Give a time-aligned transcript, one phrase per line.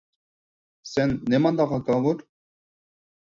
[0.91, 2.25] سەن نېمانداق ھاكاۋۇر!